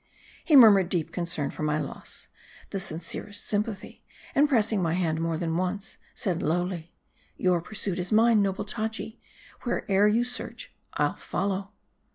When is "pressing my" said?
4.49-4.95